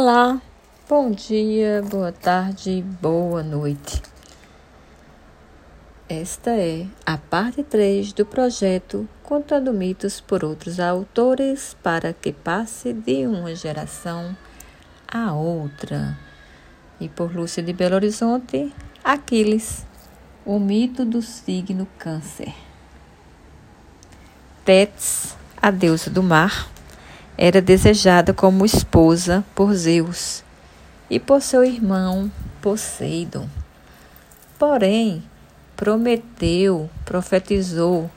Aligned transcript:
Olá, 0.00 0.40
bom 0.88 1.10
dia, 1.10 1.82
boa 1.90 2.12
tarde, 2.12 2.84
boa 3.02 3.42
noite. 3.42 4.00
Esta 6.08 6.52
é 6.52 6.86
a 7.04 7.18
parte 7.18 7.64
3 7.64 8.12
do 8.12 8.24
projeto 8.24 9.08
Contando 9.24 9.72
Mitos 9.72 10.20
por 10.20 10.44
Outros 10.44 10.78
Autores 10.78 11.76
para 11.82 12.12
que 12.12 12.32
passe 12.32 12.92
de 12.92 13.26
uma 13.26 13.52
geração 13.56 14.36
a 15.12 15.32
outra. 15.32 16.16
E 17.00 17.08
por 17.08 17.34
Lúcia 17.34 17.60
de 17.60 17.72
Belo 17.72 17.96
Horizonte, 17.96 18.72
Aquiles, 19.02 19.84
o 20.46 20.60
mito 20.60 21.04
do 21.04 21.20
signo 21.20 21.88
Câncer. 21.98 22.54
Tétis, 24.64 25.36
a 25.60 25.72
deusa 25.72 26.08
do 26.08 26.22
mar, 26.22 26.68
era 27.40 27.62
desejada 27.62 28.34
como 28.34 28.66
esposa 28.66 29.44
por 29.54 29.72
Zeus 29.72 30.42
e 31.08 31.20
por 31.20 31.40
seu 31.40 31.64
irmão 31.64 32.28
Poseidon. 32.60 33.48
Porém, 34.58 35.22
Prometeu 35.76 36.90
profetizou 37.04 38.10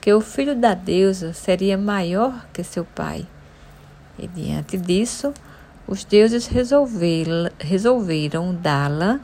que 0.00 0.10
o 0.14 0.22
filho 0.22 0.56
da 0.56 0.72
deusa 0.72 1.34
seria 1.34 1.76
maior 1.76 2.46
que 2.50 2.64
seu 2.64 2.86
pai. 2.86 3.26
E 4.18 4.26
diante 4.26 4.78
disso, 4.78 5.34
os 5.86 6.02
deuses 6.02 6.48
resolveram 7.58 8.54
dá-la 8.54 9.20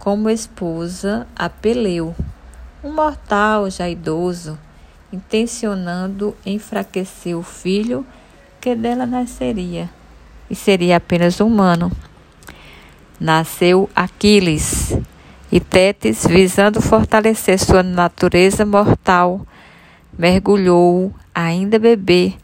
como 0.00 0.28
esposa 0.28 1.24
a 1.36 1.48
Peleu, 1.48 2.16
um 2.82 2.92
mortal 2.92 3.70
já 3.70 3.88
idoso, 3.88 4.58
intencionando 5.12 6.36
enfraquecer 6.44 7.36
o 7.36 7.42
filho 7.44 8.04
que 8.60 8.74
dela 8.74 9.06
nasceria 9.06 9.88
e 10.50 10.54
seria 10.54 10.96
apenas 10.96 11.40
humano. 11.40 11.90
Nasceu 13.20 13.88
Aquiles 13.94 14.96
e 15.50 15.60
Tétis, 15.60 16.26
visando 16.26 16.80
fortalecer 16.80 17.58
sua 17.58 17.82
natureza 17.82 18.64
mortal, 18.64 19.46
mergulhou, 20.16 21.12
ainda 21.34 21.78
bebê, 21.78 22.34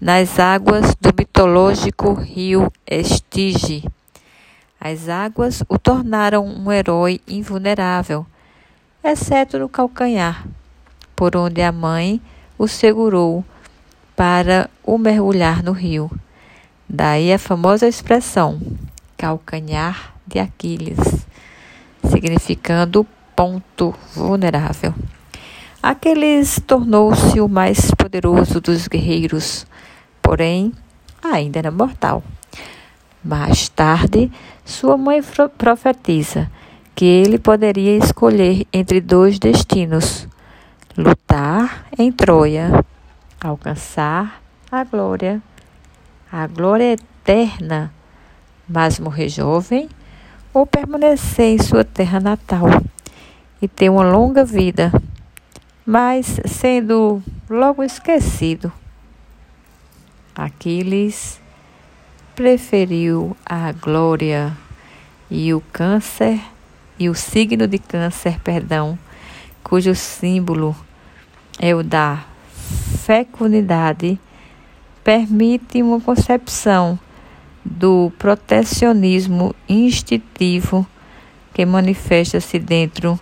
nas 0.00 0.38
águas 0.38 0.94
do 1.00 1.10
mitológico 1.16 2.12
rio 2.14 2.72
Estige. 2.86 3.84
As 4.80 5.08
águas 5.08 5.62
o 5.68 5.78
tornaram 5.78 6.46
um 6.46 6.70
herói 6.70 7.20
invulnerável, 7.26 8.24
exceto 9.02 9.58
no 9.58 9.68
calcanhar, 9.68 10.46
por 11.16 11.36
onde 11.36 11.62
a 11.62 11.72
mãe 11.72 12.20
o 12.56 12.68
segurou 12.68 13.44
para 14.18 14.68
o 14.82 14.98
mergulhar 14.98 15.62
no 15.62 15.70
rio. 15.70 16.10
Daí 16.88 17.32
a 17.32 17.38
famosa 17.38 17.86
expressão 17.86 18.60
calcanhar 19.16 20.12
de 20.26 20.40
Aquiles, 20.40 21.24
significando 22.02 23.06
ponto 23.36 23.94
vulnerável. 24.16 24.92
Aquiles 25.80 26.60
tornou-se 26.66 27.40
o 27.40 27.48
mais 27.48 27.92
poderoso 27.92 28.60
dos 28.60 28.88
guerreiros, 28.88 29.64
porém 30.20 30.72
ainda 31.22 31.60
era 31.60 31.70
mortal. 31.70 32.20
Mais 33.22 33.68
tarde, 33.68 34.32
sua 34.64 34.96
mãe 34.96 35.22
profetiza 35.56 36.50
que 36.92 37.04
ele 37.04 37.38
poderia 37.38 37.96
escolher 37.96 38.66
entre 38.72 39.00
dois 39.00 39.38
destinos: 39.38 40.26
lutar 40.96 41.86
em 41.96 42.10
Troia 42.10 42.84
alcançar 43.40 44.42
a 44.70 44.84
glória, 44.84 45.42
a 46.30 46.46
glória 46.46 46.92
eterna, 46.92 47.92
mas 48.68 48.98
morrer 48.98 49.28
jovem 49.28 49.88
ou 50.52 50.66
permanecer 50.66 51.54
em 51.54 51.58
sua 51.58 51.84
terra 51.84 52.20
natal 52.20 52.66
e 53.62 53.68
ter 53.68 53.88
uma 53.88 54.04
longa 54.04 54.44
vida, 54.44 54.92
mas 55.86 56.40
sendo 56.46 57.22
logo 57.48 57.82
esquecido. 57.82 58.72
Aquiles 60.34 61.40
preferiu 62.34 63.36
a 63.44 63.72
glória 63.72 64.56
e 65.30 65.52
o 65.52 65.60
câncer 65.72 66.40
e 66.98 67.08
o 67.08 67.14
signo 67.14 67.66
de 67.66 67.78
câncer, 67.78 68.40
perdão, 68.40 68.98
cujo 69.62 69.94
símbolo 69.94 70.76
é 71.58 71.74
o 71.74 71.82
da 71.82 72.24
fecundidade 73.08 74.20
permite 75.02 75.82
uma 75.82 75.98
concepção 75.98 76.98
do 77.64 78.12
protecionismo 78.18 79.54
instintivo 79.66 80.86
que 81.54 81.64
manifesta-se 81.64 82.58
dentro 82.58 83.18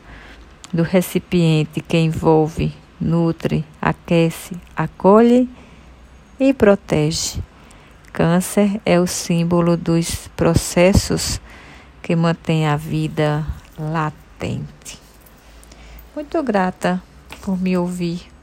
do 0.73 0.83
recipiente 0.83 1.81
que 1.81 1.97
envolve, 1.97 2.75
nutre, 3.01 3.65
aquece, 3.81 4.57
acolhe 4.75 5.49
e 6.41 6.53
protege. 6.53 7.41
Câncer 8.13 8.81
é 8.85 8.99
o 8.99 9.07
símbolo 9.07 9.77
dos 9.77 10.27
processos 10.37 11.41
que 12.03 12.17
mantêm 12.17 12.67
a 12.67 12.77
vida 12.77 13.47
latente. 13.79 14.99
Muito 16.13 16.43
grata 16.43 17.01
por 17.41 17.57
me 17.57 17.77
ouvir 17.77 18.36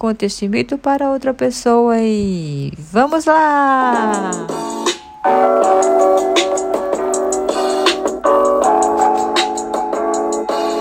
conte 0.00 0.24
este 0.24 0.48
mito 0.48 0.78
para 0.78 1.10
outra 1.10 1.34
pessoa 1.34 1.98
e 2.00 2.72
vamos 2.90 3.26
lá! 3.26 4.30